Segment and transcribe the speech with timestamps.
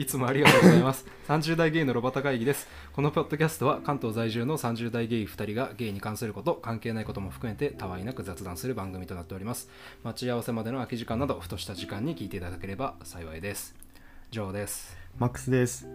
[0.00, 1.04] いつもありがとうございます。
[1.28, 2.66] 30代ゲイのロバタ会議です。
[2.94, 9.68] このポッドキャストは関東在住の30代ゲイ2人がゲイに関すること、関係ないことも含めてたわいなく雑談する番組となっております。
[10.02, 13.74] 待ち合わせまでの空き時間など、ふとした時間に聞いていただければ幸いです。
[14.30, 14.96] ジョーです。
[15.18, 15.86] マックスです。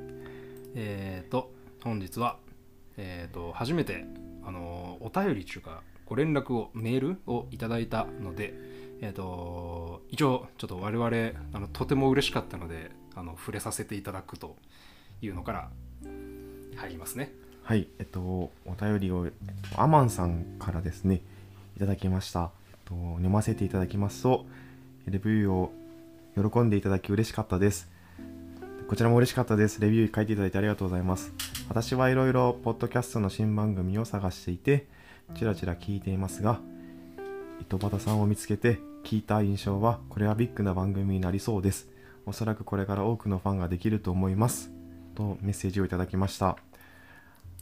[0.75, 1.51] えーと、
[1.83, 2.37] 本日は、
[2.97, 4.05] えーと、初めて、
[4.45, 8.53] あのお便り中か、ご連絡を、メールをいただいたので、
[9.01, 14.55] えーと、一応、ちょっと我々、あのとても嬉しかったので、あの触れさせていただくと
[15.21, 15.69] いうのから
[16.75, 17.33] 入りますね。
[17.63, 19.31] はい、えっと、お便りを、えっ
[19.73, 21.21] と、アマンさんからですね、
[21.77, 22.51] いただきました。
[22.71, 24.45] えっと、読ませていただきますと、
[25.07, 25.71] レビューを
[26.51, 27.89] 喜んでいただき嬉しかったです。
[28.87, 29.81] こちらも嬉しかったです。
[29.81, 31.33] レビュー書いていただいてありがとうございます。
[31.67, 34.85] 私はいろいろポッドキャストの新番組を探していて、
[35.33, 36.59] ちらちら聞いていますが、
[37.61, 41.94] 糸端さんを見つけて聞いた印象は、これはビッグな番組になりそうです。
[42.25, 44.71] おそらくこれから多くのファンができると思います。
[45.15, 46.57] とメッセージをいただきました。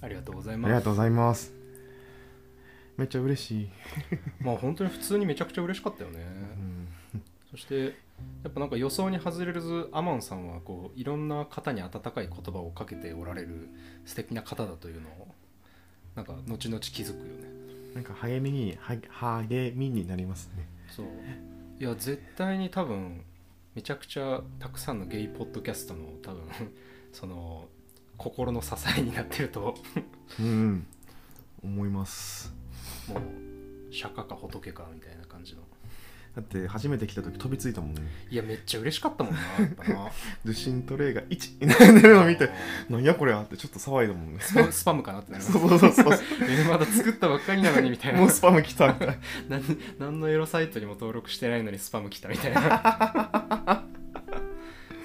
[0.01, 0.69] ありがとうございあます。
[0.69, 1.53] りがとうございます。
[2.97, 3.69] めっちゃ嬉しい。
[4.43, 6.19] まあ本当に普通にめちゃくちゃ嬉しかったよね。
[7.51, 7.95] そして
[8.43, 13.69] やっぱなんか予想に外れずアマンさんはこういろんな方に温かい言葉をかけておられる
[14.05, 15.27] 素敵な方だというのを
[16.15, 17.49] なんか後々気づくよね。
[17.95, 18.97] なんか励みに、は
[19.47, 20.67] 励みになりますね。
[20.87, 21.05] そう
[21.79, 23.23] いや絶対に多分
[23.75, 26.43] めちゃくちゃたくさんのゲイポッドキャストの多分
[27.11, 27.67] その
[28.17, 29.75] 心の支えになってると
[30.39, 30.85] うん。
[31.63, 32.53] 思います。
[33.07, 35.22] もう釈迦か仏かみたいな
[36.35, 38.01] だって初めて来た時飛びついたもんね。
[38.31, 40.11] いやめっちゃ嬉しかったもんなやっぱな
[40.43, 42.49] 受信トレイが1になってるのを見て、
[42.89, 44.39] なんやこれはってちょっと騒いだもんね。
[44.39, 46.19] スパスパムかなってなります そうそうそうそう。
[46.49, 49.15] えまだ作ったばっかりなのにみたいなもうスパム来たみたいな。
[49.49, 49.63] 何
[49.99, 53.83] 何のエロサイトにも登録してないのにスパム来たみたいな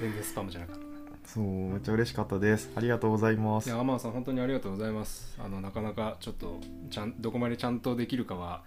[0.01, 0.89] 全然スパムじゃなかった
[1.29, 2.71] そう、めっちゃ嬉しかったです。
[2.75, 3.69] ありがとうございます。
[3.69, 6.59] いやアマンさん本当にありがとうございますあのなかなかちょっと
[6.91, 8.63] ちゃんどこまでちゃんとできるかは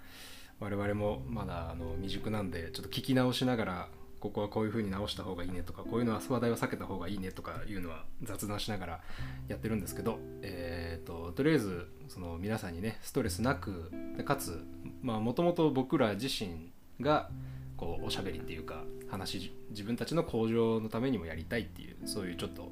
[0.62, 3.88] 我々もまだあの未熟なんでちょっと聞き直しながら
[4.20, 9.00] ここはこういう風に直した方がいいねとかこういうのは話題を避けた方がいいねとかいうのは雑談しながら
[9.48, 13.92] やってるんですけど、えー、ととりあえずその皆さんにねストレスなく
[14.24, 14.64] かつ
[15.02, 17.30] もともと僕ら自身が
[17.76, 22.72] こうおしゃべりっていうか話自分たちの向上のためにもやりたいっていうそういうちょっと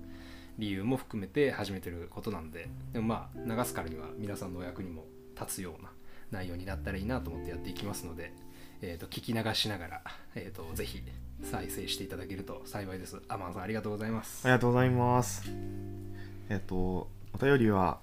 [0.59, 5.05] 理由も含めて始めてることなんででもまあ流すからには皆さんのお役にも
[5.39, 5.89] 立つような
[6.31, 8.33] 内容になったらいいなと思ってやっていきますので、
[8.81, 10.01] えー、と聞き流しながら、
[10.35, 11.01] えー、とぜひ
[11.43, 15.43] 再生していただけると幸いですアマンさんありがとうございますありがとうございます。
[16.49, 17.99] えっと、お便りは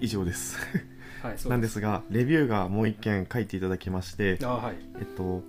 [0.00, 0.56] 以上です。
[1.22, 5.42] はいそうなんですが、レビューがもう一件書いていただきまして、あはいえっと、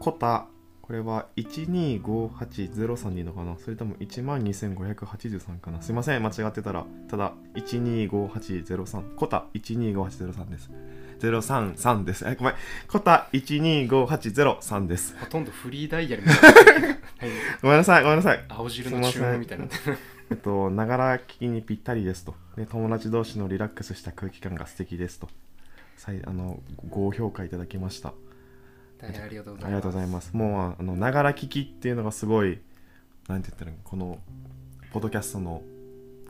[0.00, 0.46] コタ、
[0.80, 3.58] これは125803でいいのかな？
[3.58, 5.82] それとも12583かな？
[5.82, 6.86] すいません、間違ってたら。
[7.08, 9.14] ただ、125803。
[9.16, 10.70] コタ125803です。
[11.20, 12.24] 033です。
[12.26, 12.54] え、ごめん。
[12.86, 15.16] コタ125803です。
[15.18, 16.96] ほとんどフリーダイヤルみたいな、は い
[17.62, 18.44] ごめんなさい、ごめんなさい。
[18.48, 19.70] 青汁の注文みたいにな
[20.30, 22.34] えっと、ながら聞きにぴったりですと。
[22.56, 25.28] で友達同士のリラックスした空気感が素敵ですと。
[25.96, 28.12] さいあのご評価いただきました。
[28.98, 30.36] 大変ありがとうございますありがとうございます。
[30.36, 32.60] もう、あの、ながら聞きっていうのがすごい、
[33.28, 34.18] なんて言ったらこの、
[34.92, 35.62] ポッドキャストの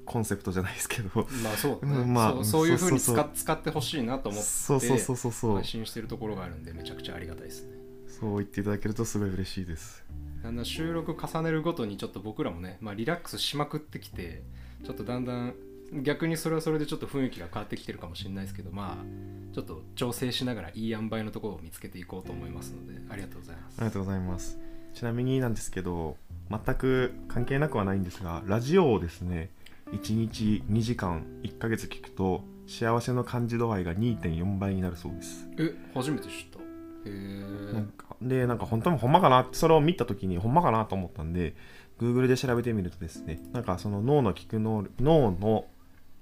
[0.08, 5.32] コンセプトじゃないですけど、まあそうだね、う んまあそうそういうふうに使使ってほしいなと思ってそうそうそうそう。
[5.32, 7.76] そう配、信してるところがあるんでめちゃくちゃありがたいですね。
[8.08, 10.04] そう言っていただけるとすごい嬉しいです。
[10.42, 14.42] だんだん収録重ねるごとにちょっと僕らもね、まあ、リラックスしまくってきて
[14.84, 15.54] ちょっとだんだん
[16.02, 23.74] 逆にそれはそれでちょっと雰囲気が変わってきてるかもしれないですけどまあちょっと調整しながらいい塩梅のところを見つけていこうと思いますのでありがとうございます。
[23.78, 24.58] ありがとうございます。
[24.94, 26.16] ちなみになんですけど、
[26.50, 29.50] 全く関係なくはないんですが、ラジオをですね、
[29.92, 35.48] 1日2時間1ヶ月聞くと、幸せの感じ度合いが2.4倍になるそうです。
[35.58, 36.58] え初めて知った。
[36.58, 36.62] へ
[37.06, 41.54] えなんかで、なんか本当にほんまかなそれを見た時にほんまかなと思ったんで、
[41.98, 45.64] Google で調べてみるとですね、なんかその脳の聞く能力、脳の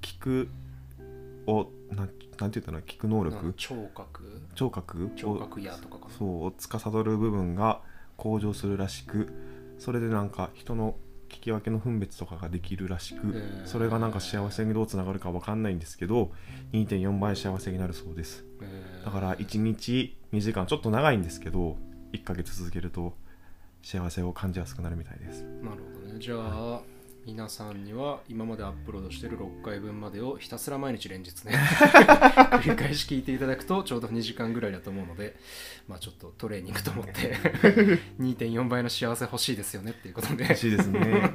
[0.00, 0.48] 聞く
[1.46, 2.80] を、なんなんて言ったの？
[2.82, 3.54] 聞く能力？
[3.56, 4.42] 聴覚？
[4.54, 6.14] 聴覚を聴覚やとかかな。
[6.16, 7.80] そうを司る部分が
[8.16, 9.32] 向上するらしく
[9.78, 10.96] それでなんか人の
[11.28, 16.32] 聞き分けの分別とかができるらしく、それがなんか幸せにどうつながるかわかんないんですけど
[16.72, 18.44] 2.4倍幸せになるそうです。
[19.04, 21.76] だから1日2時間ちょっと長いんですけど
[22.12, 23.14] 1ヶ月続けると
[23.82, 25.42] 幸せを感じやすくなるみたいです。
[25.62, 26.18] なるほどね。
[26.18, 26.80] じゃあ、
[27.26, 31.54] 皆さんには今までアップロードしてる6回分までをひたすら毎日連日ね
[32.62, 35.34] 繰り返し聞いていただくとちょうど2時間ぐらいだと思うので
[35.88, 37.34] まあちょっとトレーニングと思って
[38.22, 40.44] 2.4倍の幸せ欲しいですよねっていうことで。
[40.44, 41.32] 嬉しいですね。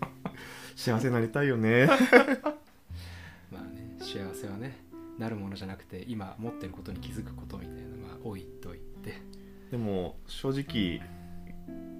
[0.74, 1.86] 幸せになりたいよね。
[1.86, 4.78] まあね幸せはね
[5.18, 9.20] なるものじゃなくて今持ってることに気づくことみたいなまあ置いといて。
[9.70, 11.02] でも正直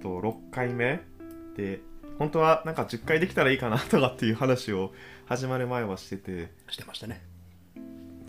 [0.01, 1.01] と6回目
[1.55, 1.81] で
[2.17, 4.91] 本当はなんか10回できたらいいかなとかっていう話を
[5.25, 6.51] 始まる前はしてて。
[6.69, 7.21] してましたね。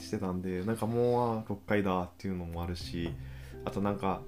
[0.03, 3.11] してたんでなんかもう6回だっていうのもあるし
[3.65, 4.23] あとなんか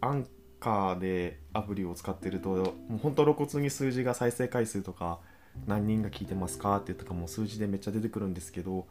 [0.00, 0.26] アン
[0.60, 5.18] カーでアプリを使ってるともう本当露骨に数字が再生回数とか
[5.66, 8.86] 何人が聞いてますかってとかもう数字でめっちゃ出てくるんですけど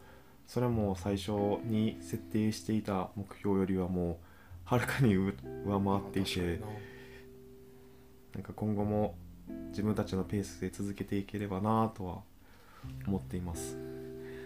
[0.46, 1.32] それも最初
[1.64, 4.16] に設定していた目標よりはもう
[4.64, 6.60] はるかに上回っていて
[8.34, 9.14] なんか今後も
[9.70, 12.18] 自分たちのペースで続けていければなとは
[13.06, 13.76] 思っています。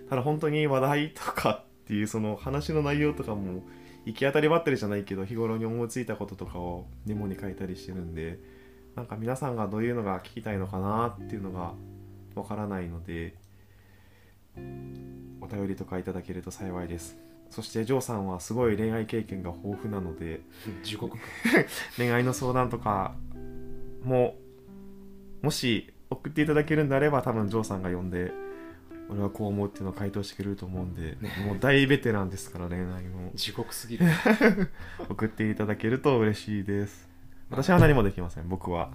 [0.09, 3.65] ただ本当に話題とかっていうその話の内容とかも
[4.05, 8.39] 行き当たりばったりじゃないけど日頃に思いついたこととかをメモに書いたりしてるんで
[8.95, 11.75] なんか皆さんがどういうのが聞きたいのかなっていうのが
[12.35, 13.35] わからないので
[15.41, 17.19] お便りとかいただけると幸いです。
[17.51, 20.41] そしてジョーさんはすごい恋愛経験が豊富なので
[20.83, 21.23] 地獄か
[21.97, 23.15] 恋愛の相談とか
[24.03, 24.37] も
[25.43, 28.33] もし送っていただけるんであれば多分ジョーさんが呼んで
[29.09, 31.31] 俺はこう思うっていうのを回答してくれると思うんで、ね。
[31.47, 33.31] もう大ベテランですから恋愛の。
[33.35, 34.07] 地獄すぎる。
[35.09, 37.09] 送っていただけると嬉しいです。
[37.49, 38.91] 私は何もできません僕は。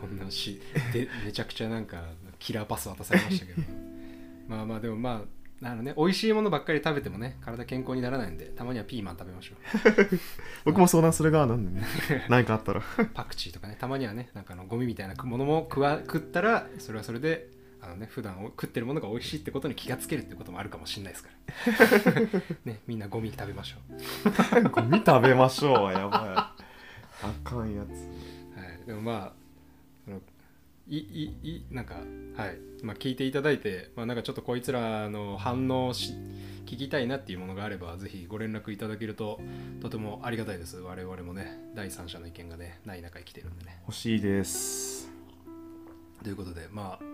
[0.00, 0.60] こんなし
[0.92, 2.02] でめちゃくちゃなんか
[2.38, 3.62] キラーパス渡されましたけど。
[4.48, 5.94] まあまあでもまああのね。
[5.96, 9.54] 美味しいものばっかり食べてもね体健康にならないんでたまにはピーマン食べましょ
[10.64, 11.86] 僕も相談する側なんでね。
[12.28, 12.80] 何かあったら。
[12.80, 13.76] うパクチーとかね。
[13.78, 17.48] たまにはねなんかあのゴミみたいなものも食わ食ったらそれはそれで
[17.80, 21.30] あのね普段食ってるものが美味しいってことに気がつけるってこともあるかもしれないですか
[22.14, 22.42] ら。
[22.72, 23.76] ねみんなゴミ食べましょ
[24.60, 24.68] う。
[24.68, 26.20] ゴミ食べましょうやばい。
[27.22, 27.90] あかんやつ。
[28.58, 29.45] はい、でもまあ
[30.88, 36.12] いいいなんかはい、まあ、聞いていただいて、まあ、なんかちょっとこいつらの反応し
[36.64, 39.40] 聞きたいなっていうものがあればぜひご連絡いただけると
[39.80, 40.76] とてもありがたいです。
[40.78, 43.78] 我々もね第三者の意見がねない中生きてるんでね。
[43.86, 45.10] 欲しいです。
[46.22, 47.04] ということでまあ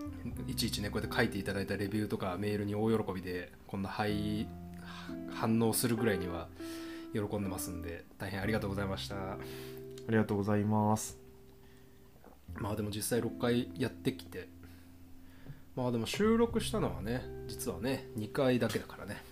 [0.47, 4.47] いちいちねこうやって書いていただいたレビューとかメールに大喜びでこんなはい
[5.31, 6.47] 反応するぐらいには
[7.13, 9.15] 喜んでますんで大変ありがとうございました。
[9.15, 9.37] あ
[10.09, 11.22] りがとうございます
[12.55, 14.47] まあでも実際6回やってきて
[15.75, 19.23] まあでも収録したのはね実はね2回だけだからね。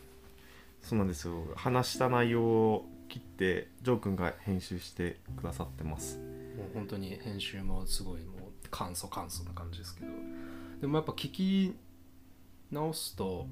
[0.82, 1.34] そうなんですよ。
[1.56, 6.18] 話した内容を切ってジョー君が編集してくださってます。
[6.18, 10.08] もう本当に編集もすごいもう簡素簡素な感じですけど。
[10.82, 11.76] でもやっぱ聞き
[12.72, 13.46] 直すと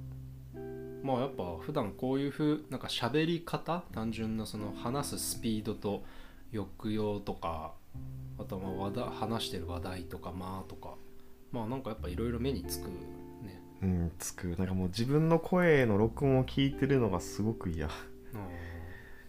[1.04, 6.04] まあやっぱ普段こういうふうなんか喋り方単純なその話すスピードと
[6.52, 7.74] 抑揚とか
[8.40, 10.96] あとはまあ話題話してる話題とかまあとか。
[11.52, 12.94] まあなんかやっぱいろいろ目につくね。
[13.82, 14.56] うんつく。
[14.58, 17.90] なんかもう自分の声の録音を聞いてるのがすごく嫌。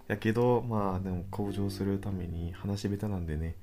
[0.08, 3.54] やけどまあでも向上するために話し下手なんでね。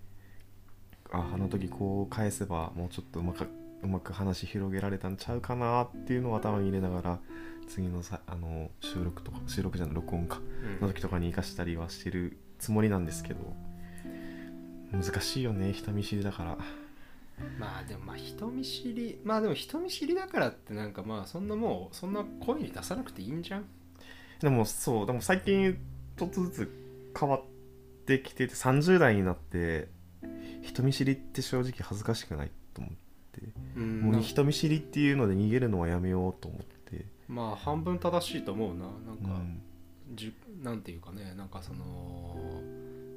[1.11, 3.47] ああの時こう返せばもうちょっとうまく
[3.83, 7.19] うまく話広げられたんちゃうかなっていうのを頭に入れながら
[7.67, 10.39] 次のさあの収録とか収録じゃない録音か。
[10.79, 10.87] うん。
[10.87, 13.39] の時とかに生かしたりはしてるつもりなんですけど
[14.91, 16.57] 難しいよね人見知りだから。
[17.59, 23.65] まあでもまあ人見知りまあでも人見知りだからってなんかまあそんなもうそんな声に出さなくていいんじゃん？
[24.39, 25.77] でもそうでも最近
[26.17, 26.71] ちょっとずつ
[27.19, 27.41] 変わっ
[28.05, 29.87] てきてて30代になって
[30.63, 32.97] 人見知りって正直恥ずかしくないと思って。
[33.75, 38.85] うんもう人見知りっていうので逃げるのはやめようと思って、まあ半分正しいと思うな。
[38.85, 39.61] なんか、うん、
[40.15, 40.33] じ
[40.63, 42.63] なんていうかねなんかその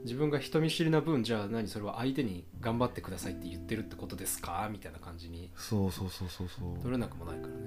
[0.05, 4.69] 自分が人見知りな分じゃあ何それは相手に頑張ってくださいって言ってるってことですか？
[4.73, 5.51] みたいな感じに。
[5.57, 6.79] そうそうそうそうそう。
[6.79, 7.61] 取れなくもないからね。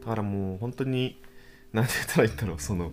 [0.00, 1.20] だからもう本当に
[1.72, 2.92] 何て言ったらいいんだろうその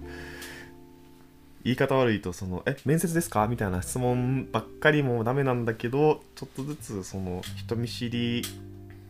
[1.64, 8.42] 言い方悪いとその「え面接ですか?」みたいな質問ばっかりもダメなんだけどちょっとずつその人見知り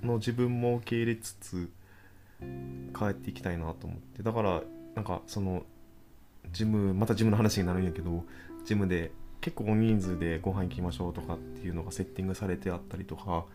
[0.03, 1.69] の自分も受け入れつつ
[2.97, 4.21] 変えていきたいなと思って。
[4.23, 4.61] だから
[4.93, 5.65] なんかその
[6.51, 8.23] ジムまたジムの話になるんやけど
[8.65, 9.11] ジムで
[9.41, 13.45] 結構大人数でご飯行きましょうとかっていうのがセッティングされてあったりとか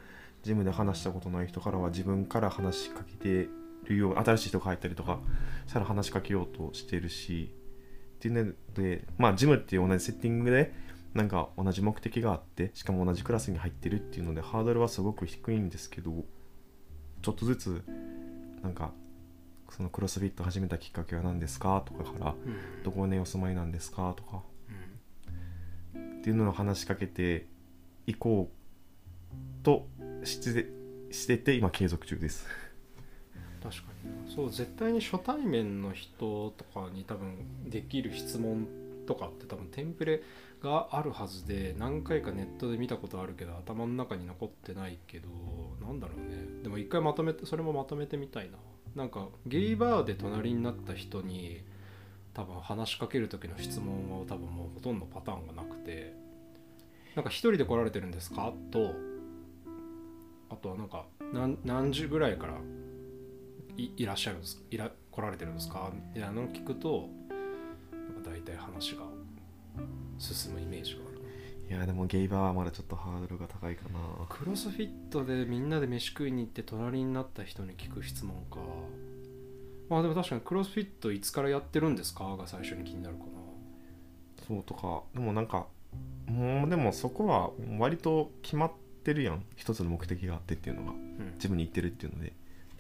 [0.43, 3.49] ジムで話したことない人からは自分から話しかけて
[3.85, 5.19] るよう新しい人が入ったりとか
[5.67, 7.53] したら話しかけようとしてるし
[8.17, 10.73] っていうのでまあジムっていう同じセッティングで
[11.15, 16.13] なんか同じ目的があってしかも同じクラスに入ってるっていうのでハードルはすごく低いんですけど
[17.23, 17.83] ちょっとずつ
[18.63, 18.93] なんか
[19.71, 22.83] そのクロスフィット始めたきっかけは何ですかとかからうん。
[22.83, 24.43] どこにお住まいなんですかとかうん
[26.21, 27.47] っていうのを話しかけて
[28.07, 29.89] いこうと
[30.23, 30.71] して
[31.11, 32.47] してて今継続中です。
[33.63, 34.35] 確かに。
[34.35, 38.69] そう絶対に初対面の人とかに多分できる質問
[39.07, 40.23] とかって多分テンプレ
[40.63, 45.29] があるはずで何回かネットで見たことあるけど頭の中に残ってないけど
[45.81, 46.63] なんだろうね。
[46.63, 48.59] でも一回まとめてそれもまとめてみたいな。
[48.95, 51.63] なんかゲイバーで隣になった人に
[52.33, 56.15] 多分話しかける時の質問は多分もうほとんどパターンがなくて
[57.17, 58.53] なんか一人で来られてるんですか？
[58.71, 58.95] と
[60.49, 62.55] あとはなんか何何時ぐらいから
[63.77, 65.91] いいらっしゃるんですいら来られてるんですか？
[66.15, 67.09] みたいなのを聞くと
[67.93, 69.03] なんか大体話が
[70.19, 71.21] 進むイメージがある。
[71.69, 73.99] いやでもゲイバーはまだちょっとハードルが高いかな。
[74.29, 78.59] クロスフィットでみんなで飯食いに行って隣になった人に聞く質問か
[79.91, 82.25] まあでも確かにクロスフィットいつからやってるんですか？
[82.37, 83.31] が最初に気になるかな。
[84.47, 85.67] そうとかでもなんか
[86.27, 88.73] もうでもそこは割と決まっ
[89.05, 89.45] てるやん。
[89.57, 90.93] 一つの目的があってっていうのが。
[90.93, 91.33] うん。
[91.35, 92.33] 自分に言ってるっていうので。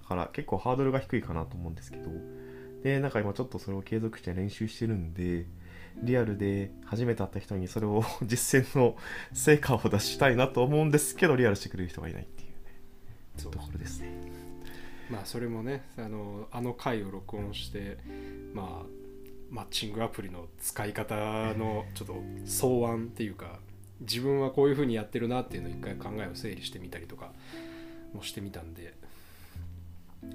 [0.02, 2.10] だから結構ハードルが低いかなと思うんですけど。
[2.82, 5.44] でなんか今ちょっとそれを継続して練習してるんで
[6.02, 8.96] リアルで初めて会った人にそれを 実践の
[9.34, 13.52] 成果を出したいなと思うんですけどリアルしてくれる人がいないっていうね。
[13.52, 14.29] ところですね
[15.10, 17.98] まあそれもねあのあの回を録音して
[18.54, 18.86] まあ
[19.50, 21.14] マッチングアプリの使い方
[21.54, 22.14] のちょっと
[22.46, 23.58] 草案っていうか
[24.00, 27.32] 自分はこういうふうにやってるなっていうのを一回考えを整理してみたりとか
[28.14, 28.94] もしてみたんで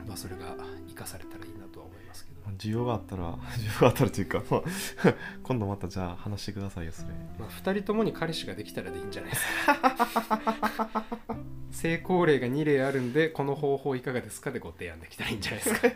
[0.06, 0.56] まあそれが
[0.88, 4.64] 生かされたらいいなとは思いますけど、需要があったら 需要があったらというか、まあ
[5.44, 7.10] 今度またじゃあ話してくださいよそれ。
[7.40, 11.06] まあ、2人ともに彼氏ができたらでいいんじゃないですか
[11.76, 15.90] 成功例が2例あるんでこの方法いかがですかでご提案できたらいいんじゃないですか。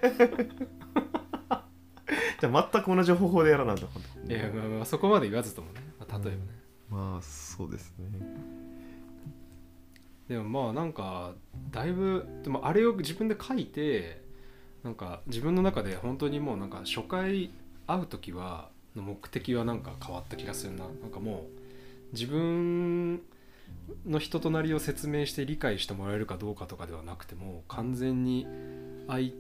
[2.42, 3.88] じゃあ全く同じ方法でやらないと。
[4.28, 6.38] いやまあまあそこまで言わずともね、まあ、例えばね、
[6.90, 8.08] まあそうですね。
[10.28, 11.34] でもまあなんか
[11.72, 14.22] だいぶでもあれを自分で書いて
[14.84, 17.52] なんか自分の中で本当にもうなんか初回
[17.88, 20.86] 会う時はの目的はなんか変わった気がするな。
[21.02, 21.48] なんかも
[22.12, 23.22] う自分
[24.06, 28.48] の人となりを説明して理解してもらえるかどうかとかではなくても完全に
[29.08, 29.32] 相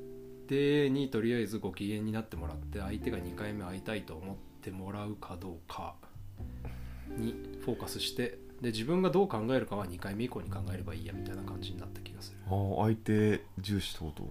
[0.48, 5.96] 手にとりあえずご機嫌になってもらって相手が2回目会いたいと思ってもらうかどうか
[7.18, 12.38] にフォーカスしてで自分がどう考えるかは2回目以降に考えればいいやみたいな感じになった気がする。
[12.46, 14.30] ああ相手重視ってこと？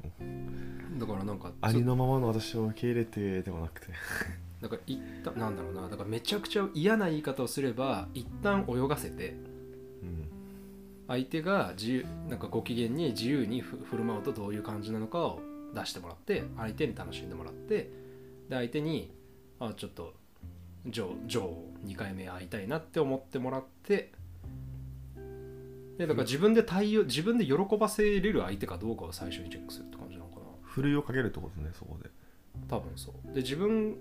[0.99, 3.87] だからなんかありのままの私を受け入れてではなくて。
[4.61, 5.89] だから一旦なんだろうな。
[5.89, 9.48] だからめちゃくちゃ嫌な言い方をすれば一旦泳がせてうん
[11.09, 15.41] 相手が自由なんかご機嫌に自由にふ振る舞うとどういう感じなのかを
[15.75, 17.91] 出してもらって相手に楽しんでもらって
[18.49, 19.11] で相手に
[19.59, 20.15] あちょっと
[20.87, 24.13] ジョージョーを2回目会いたいなって思ってもらって
[25.99, 30.43] でだから自分で対応自分で喜ばせれる相手かどうかを最初にチェックするって感じなのかな。
[30.63, 32.09] ふるいをかけるってことねそこで。
[32.69, 33.35] 多分そう。
[33.35, 33.97] で自分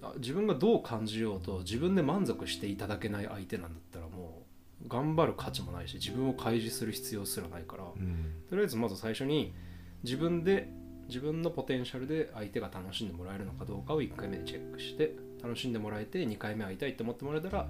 [0.00, 4.41] あ自分がどう感じようと自分で満足していただけない相手なんだったらもう
[4.88, 8.32] 頑張る価値もないし自分を開示する必要すらないから、うん。
[8.48, 9.54] とりあえずまず最初に
[10.02, 10.68] 自分で
[11.08, 17.68] 自分のポテンシャルで相手が楽しんでもらえるのかどうかを1回目でチェックして楽しんでもらえて2回目会いたいって思ってもらえたら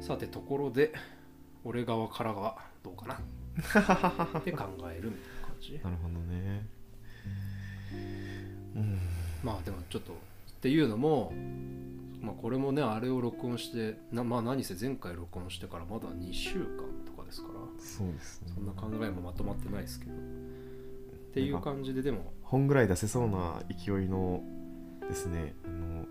[0.00, 0.92] さてところで
[1.64, 3.14] 俺側からがどうかな。
[4.38, 5.80] って考えるみたいな感じ。
[5.82, 6.66] なるほどね。
[8.76, 8.98] うん。
[9.42, 10.14] まあでもちょっとっ
[10.60, 11.32] ていうのも、
[12.20, 16.64] まあ、これもねあれを録音してなまあ何せ前回録音してからまだ2週間
[17.04, 17.54] とかですから。
[17.78, 18.52] そうですね。
[18.54, 20.12] そんな考えもまとまってないですけど。
[20.12, 20.14] っ
[21.34, 22.32] ていう感じででも。
[22.42, 24.42] 本ぐらい出せそうな勢いの
[25.08, 26.06] ですねあの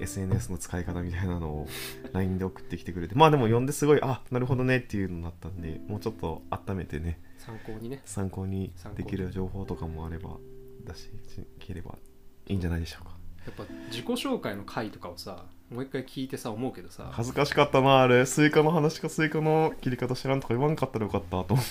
[0.00, 1.66] SNS の使い方みたいなのを
[2.12, 3.14] LINE で送ってきてくれて。
[3.14, 7.20] まあでも読んですごいあなるほどねっていうのになったんでもうちょっと温めてね。
[7.38, 8.02] 参考にね。
[8.04, 10.36] 参考にできる情報とかもあれば
[10.86, 11.96] 出していければ
[12.46, 18.26] いいんじゃないでしょうかやっぱ自己紹介の回とかをさもう一回聞いてさ思うけどさ、恥ずかしかったなあれ。
[18.26, 21.62] スイカの話かスイカの切り方知らんとか言わんかったらよかったと思って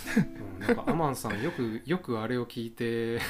[0.61, 3.19] うん、なんかアマンさんよくよくあれを聞いて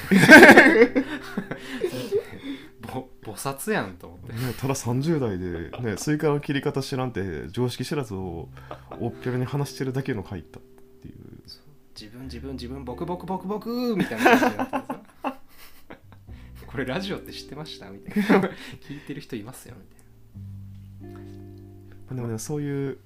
[2.92, 4.32] ぼ菩薩やんと思って。
[4.32, 8.48] ね、ただ30代で、ね、スイカの切り方知らんって常識知らずを
[9.00, 10.62] おおっぴらに話してるだけの回だったっ
[11.02, 11.14] ていう。
[11.94, 14.93] 自分自分自分ボクボクボクボクみたいな感じになってさ
[16.74, 17.88] これラジオって知ってました？
[17.88, 18.48] みたいな。
[18.82, 19.76] 聞いてる人いますよ？
[19.78, 22.98] みたいまあでもねそういう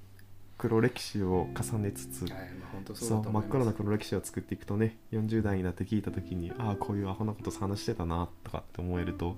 [0.56, 9.36] 黒歴史を重ねつつな、はいまあ、本当そう真っ黒な黒歴史を作っていくとね40代になって聞いた時にああこういうアホなこと話してたなとかって思えると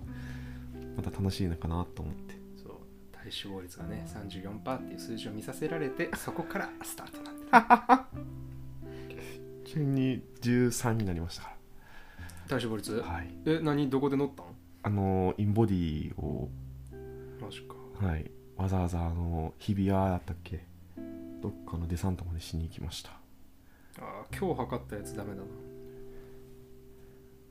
[0.97, 2.35] また楽しいのかなと思って。
[2.57, 2.77] そう。
[3.13, 7.41] 体脂肪率がね34%っていう数字を見させられて そこからスタートなん
[9.09, 11.57] でちなみに13になりましたか
[12.51, 12.97] 体脂肪率？
[12.99, 13.29] らはい。
[13.47, 13.89] え何？
[13.89, 14.47] どこで乗ったん？
[14.83, 16.49] あのインボディを
[17.41, 17.75] マジか。
[18.05, 18.31] はい。
[18.57, 20.65] わざわざあの日比谷だったっけ？
[21.41, 23.13] どっかのデサントまでしに行きました。
[24.01, 25.43] あー今日測ったやつダメだな。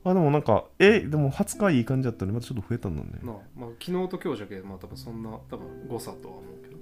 [0.02, 3.08] あでもなんかえでも20日いい感じだったのにまたちょっと増えたんだね。
[3.22, 6.76] まあ、まあ、昨日と今日じゃけまあ多分そんな多分誤差とは思うけど。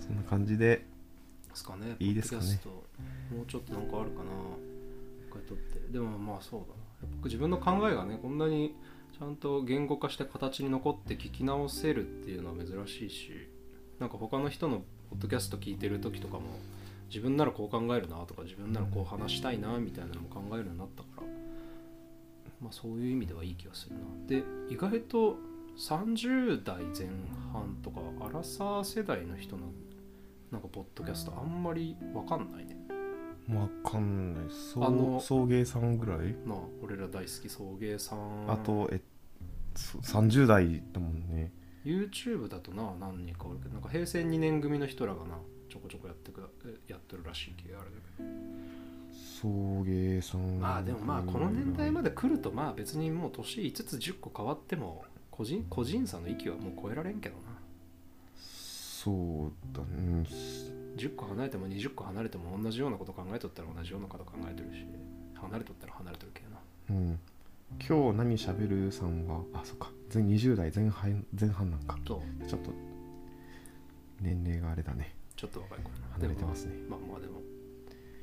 [0.00, 0.84] そんな感じで。
[1.48, 1.96] ですかね。
[1.98, 2.60] いいですかね。
[3.34, 4.30] もうちょっとなんかあるかな。
[4.66, 4.69] 一
[5.30, 6.74] 回撮ってでもまあそうだな。
[7.16, 8.74] 僕自分の考えがねこんなに
[9.18, 13.48] ちゃんと言語化して形に残って聞き直せるっていうのは珍しいし
[13.98, 16.42] なんか他の人のポッドキャスト聞いてる時とかも
[17.08, 21.22] 自分ならこう考えるなとか自分ならこう話したいなみたいなのも考えるようになったから
[22.62, 24.00] まあそういう意味ではいい気がするな。
[24.26, 25.36] で意外と
[25.78, 27.08] 30代前
[27.52, 29.62] 半とかアラサー世代の人の
[30.50, 32.76] なんかポッドキャストあんまりわかんないね。
[33.54, 34.44] わかんない。
[34.50, 36.34] そうあの送迎さんぐらい？
[36.46, 38.50] なあ俺ら大好き送迎さん。
[38.50, 39.00] あとえ
[39.74, 41.52] そ30代だもんね。
[41.84, 45.38] YouTube だとな何人かおるけどなんか平成2年組の人らがな
[45.70, 48.28] ちょこちょこやってくえやってるらしい気があるけど。
[49.42, 49.48] 送
[49.82, 57.42] 迎さんまあでもまあこの年代まで来るとまあ別にもう年5つ10個変わっても個人個人差の域はもう超えられんけどな。
[58.36, 60.26] そうだね
[61.00, 64.84] 10個離れても20個離れても同じようなこと考えとったら同じようなこと考えてるし
[65.34, 66.56] 離れとったら離れてるけどな。
[66.90, 67.18] うん。
[67.88, 69.90] 今日何しゃべるさんはあそっか。
[70.10, 71.98] 全20代前半前半なんか。
[72.06, 72.46] そう。
[72.46, 72.70] ちょっと
[74.20, 75.14] 年齢があれだね。
[75.36, 75.96] ちょっと若い子な。
[76.14, 76.74] 離れてますね。
[76.88, 77.40] まあまあでも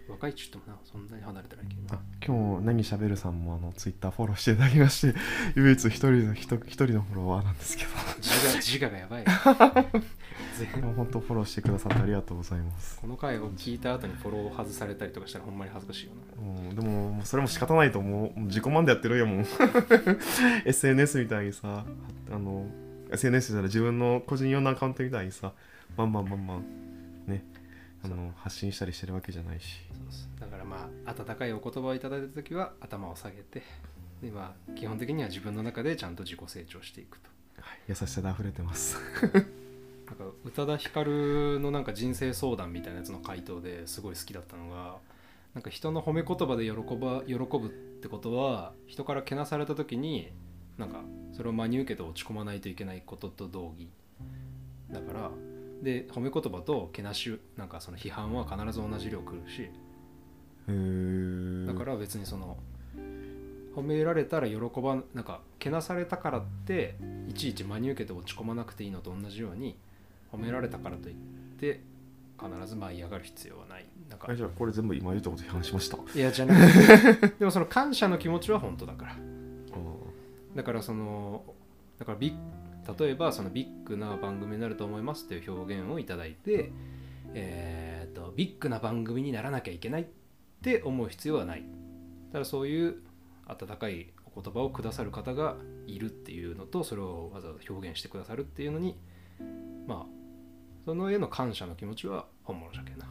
[0.08, 5.20] 若いっちゅってもなそんなに離れてないけどあ今日何しゃべるさんもあのツイッターフォローしていただきまして
[5.56, 7.90] 唯一一人の一一人のフォロワーなんですけど。
[8.22, 9.26] 自我自我がやばい
[11.08, 16.70] 本当フォローしてくださってありがとうございます、この回を聞いた後にフォローを外されたりとかしたらほんまに恥ずかしいよな。
[16.70, 18.40] うん、でもそれも仕方ないと思う。
[18.42, 19.46] 自己満でやってるよもう。
[20.68, 21.86] SNS みたいにさ
[22.30, 22.66] あの
[23.10, 25.54] SNS じゃない自分の個人用のアカウントみたいにさ
[25.96, 26.66] バンバンバンバン
[27.28, 27.46] ね
[28.04, 29.86] あの発信したりしてるわけじゃないし。
[30.42, 33.64] だからまあ温かいお言葉をいただいた時は頭を下げて
[34.22, 37.30] でまあ基本的には自分の中でちゃんと自己成長していくと。
[37.62, 37.80] はい。
[37.88, 38.98] 優しさで溢れてます
[40.08, 44.98] なんか宇多田ヒカルのなんか人生相談みたいなやつの回答ですごい好きだったのが
[45.54, 47.70] なんか人の褒め言葉で喜ば喜ぶっ
[48.02, 50.32] てことは人からけなされた時に
[50.78, 51.02] なんか
[51.34, 53.90] それを真に受けて落ち込まないといけないことと同義。
[54.92, 55.32] だから
[55.82, 59.70] で褒め言葉とけなしなんかその批判は必ず同じ量来るし。
[61.66, 62.58] だから別にその
[63.76, 66.96] 褒められたら喜ばなんかけなされたからって
[67.28, 69.78] いちいち真に受けて落ち込まなくていいのと同じように
[70.32, 71.16] 褒められたからといっ
[71.60, 71.82] て
[72.40, 73.86] 必ず舞い上がる必要はない。
[74.10, 75.98] なんかあじゃあこれ全部今言ったこと批判しました？
[76.16, 79.16] いやじゃなくて でもその感謝の気持ちは本当だから。
[80.56, 81.44] だからその
[82.00, 86.72] だからビッ例えばそのビッグな番組になると思いますっていう表現をいただいて
[87.34, 90.06] えー、とビッグな番組にならなきゃいけないっ
[90.64, 91.64] て思う必要はない。
[92.32, 92.96] ただそういう
[93.46, 98.98] 温かいお言葉をくださる方がいるっていうのとそれをわざわざ表現してくださるっていうのに
[99.88, 100.17] まあ
[100.88, 103.06] そのへの感謝の気持ちは本物じゃけんな。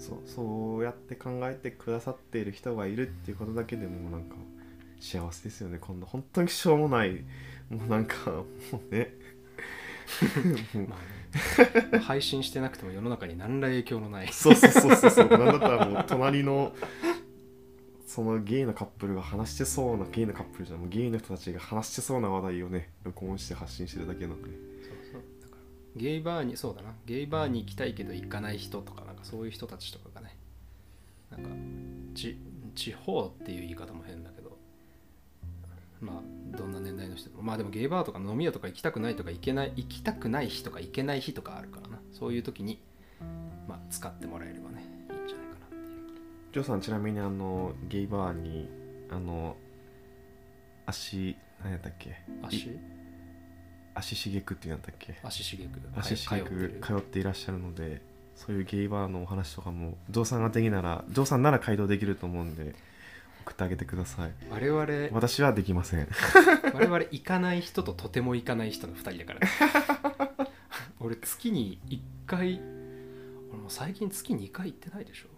[0.00, 4.34] そうそうやって考えてくださっている人がいるっていうことだけでもなんか
[4.98, 5.78] 幸せですよね。
[5.80, 7.24] 今度本当にしょうもない
[7.70, 8.44] もうなんかも
[8.90, 9.14] うね。
[10.88, 11.98] まあね。
[12.00, 14.28] 配信してなくても世の中に何ら影響のない。
[14.32, 15.28] そうそうそうそうそう。
[15.28, 16.74] なんだったらもう隣の
[18.08, 25.22] そのゲイのカップルが話してそうなゲイのカップルじゃないもうゲイの人たちが話してそうな話題をね録音して発信してるだけなんでそうそう
[25.96, 26.94] ゲイバーにそうだな。
[27.06, 30.36] ゲイバーに行きたいけど行かない人とかなんかそういう人たちとかがね。
[31.30, 31.48] なんか
[32.14, 32.36] ち
[32.74, 34.58] 地方っていう言い方も変だけど。
[36.00, 37.42] まあどんな年代の人でも。
[37.42, 42.00] まあでもゲイバーとか飲み屋とか行きたくないとか行けない行きたくない日とか行けない日とかあるからな。
[42.12, 42.80] そういう時に
[43.68, 45.82] まあ使ってもらえればねいいんじゃないかなっていう。
[46.52, 48.68] ジョーさんちなみにあのゲイバーに
[49.10, 49.56] あの
[50.86, 52.16] 足何やったっけ？
[52.42, 52.66] 足？
[52.66, 52.78] い
[53.94, 55.18] 足しげくって言うんだっけ？
[55.22, 55.78] 足しげく。
[55.96, 58.02] 足しげく通っていらっしゃるので
[58.36, 62.74] そういうゲイバーのお話とかもジョーさんが的ならジョーさんなら回答できると思うんで
[63.44, 64.32] 送ってあげてください。
[64.50, 66.08] 我々私はできません。
[66.72, 69.48] 我々行かない人ととても行かない人の2人だから、ね、
[71.00, 72.60] 俺月に1回
[73.50, 75.28] 俺もう最近月2回行ってないでしょ。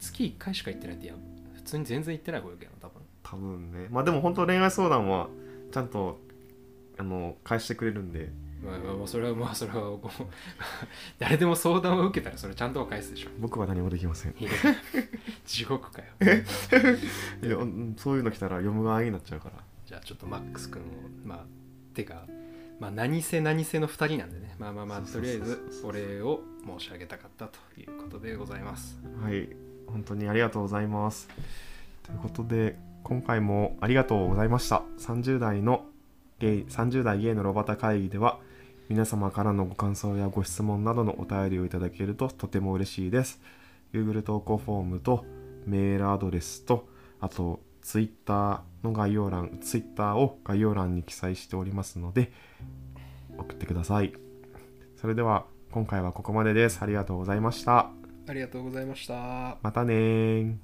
[0.00, 1.14] 月1回しか行ってないっていや
[1.54, 3.02] 普通に全然行ってない方やけど多分。
[3.22, 3.88] 多分ね。
[3.90, 5.28] まあでも本当恋愛相談は
[5.70, 6.18] ちゃんと
[7.00, 8.30] あの返してくれるんで。
[8.62, 10.10] まあ、まあそれはまあそれはこう
[11.18, 13.30] 誰でも相談を受けたらそれちゃんとは返すでしょ。
[13.38, 14.34] 僕は何もできません。
[14.38, 14.50] いや
[15.46, 16.06] 地獄かよ。
[17.42, 19.54] いやうんそういうの来たら読む側になっちゃうから。
[19.86, 20.84] じゃあちょっとマックス君を
[21.24, 21.44] まあ
[21.94, 22.26] てか
[22.78, 24.54] まあ何せ何せの2人なんでね。
[24.58, 26.42] まあまあまあとりあえずお礼を
[26.78, 29.00] 申し上げたかったということでございます。
[29.22, 29.48] はい。
[29.86, 31.28] 本当にありがとうございます。
[32.02, 34.82] ということで今回もありがとうございました。
[34.98, 35.86] 30代の
[36.40, 38.38] ゲイ30代ゲイのロバタ会議では
[38.88, 43.40] 皆様からのご感想やご質問などのお便りをいただけるととても嬉しいです。
[43.92, 45.26] Google 投稿フォームと
[45.66, 46.88] メールアドレスと
[47.20, 52.32] あと Twitter の概要欄 Twitter を概要欄に記載しておりますので
[53.36, 54.14] 送ってください。
[54.96, 56.78] それでは今回はここまでです。
[56.80, 57.90] ありがとうございました。
[58.26, 59.58] ありがとうございました。
[59.60, 60.54] またねー